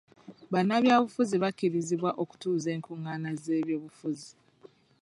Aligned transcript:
Bannabyabufuzi 0.53 1.35
bakkirizibwa 1.43 2.09
okutuuza 2.23 2.67
enkungana 2.75 3.29
z'ebyobufuzi. 3.41 4.31